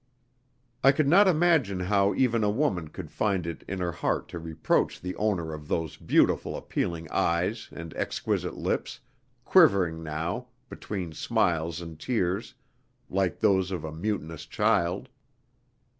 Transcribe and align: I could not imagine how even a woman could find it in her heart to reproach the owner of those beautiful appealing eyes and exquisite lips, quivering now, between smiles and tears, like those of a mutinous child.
I 0.83 0.91
could 0.93 1.07
not 1.07 1.27
imagine 1.27 1.81
how 1.81 2.15
even 2.15 2.43
a 2.43 2.49
woman 2.49 2.87
could 2.87 3.11
find 3.11 3.45
it 3.45 3.63
in 3.67 3.77
her 3.81 3.91
heart 3.91 4.27
to 4.29 4.39
reproach 4.39 4.99
the 4.99 5.15
owner 5.15 5.53
of 5.53 5.67
those 5.67 5.95
beautiful 5.95 6.57
appealing 6.57 7.07
eyes 7.11 7.69
and 7.71 7.93
exquisite 7.93 8.57
lips, 8.57 9.01
quivering 9.45 10.01
now, 10.01 10.47
between 10.69 11.13
smiles 11.13 11.81
and 11.81 11.99
tears, 11.99 12.55
like 13.11 13.37
those 13.41 13.69
of 13.69 13.83
a 13.83 13.91
mutinous 13.91 14.47
child. 14.47 15.07